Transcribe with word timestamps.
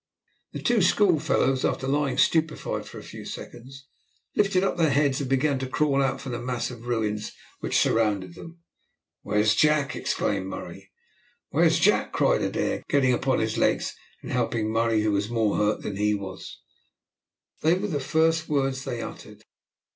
The 0.53 0.63
two 0.63 0.81
schoolfellows, 0.81 1.63
after 1.63 1.85
lying 1.87 2.17
stupefied 2.17 2.87
for 2.87 2.97
a 2.97 3.03
few 3.03 3.23
seconds, 3.23 3.85
lifted 4.35 4.63
up 4.63 4.75
their 4.77 4.89
heads 4.89 5.21
and 5.21 5.29
began 5.29 5.59
to 5.59 5.67
crawl 5.67 6.01
out 6.01 6.19
from 6.19 6.31
the 6.31 6.41
mass 6.41 6.71
of 6.71 6.87
ruins 6.87 7.33
which 7.59 7.77
surrounded 7.77 8.33
them. 8.33 8.57
"Where's 9.21 9.53
Jack?" 9.53 9.95
exclaimed 9.95 10.47
Murray. 10.47 10.89
"Where's 11.49 11.77
Jack?" 11.77 12.11
cried 12.13 12.41
Adair, 12.41 12.81
getting 12.89 13.13
upon 13.13 13.37
his 13.41 13.59
legs 13.59 13.93
and 14.23 14.31
helping 14.31 14.71
Murray, 14.73 15.03
who 15.03 15.11
was 15.11 15.25
hurt 15.27 15.31
more 15.33 15.75
than 15.79 15.97
he 15.97 16.15
was. 16.15 16.57
These 17.61 17.77
were 17.77 17.87
the 17.87 17.99
first 17.99 18.49
words 18.49 18.83
they 18.83 19.03
uttered. 19.03 19.43